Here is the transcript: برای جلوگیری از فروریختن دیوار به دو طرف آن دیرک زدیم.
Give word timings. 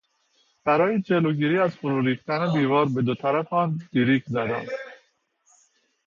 برای 0.63 1.01
جلوگیری 1.01 1.57
از 1.59 1.75
فروریختن 1.75 2.53
دیوار 2.53 2.85
به 2.95 3.01
دو 3.01 3.15
طرف 3.15 3.53
آن 3.53 3.81
دیرک 3.91 4.23
زدیم. 4.27 4.69